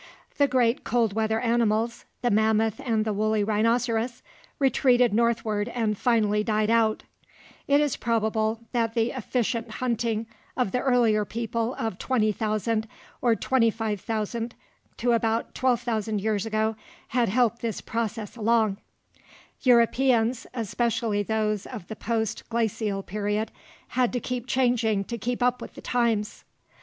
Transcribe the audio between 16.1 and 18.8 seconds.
years ago had helped this process along (see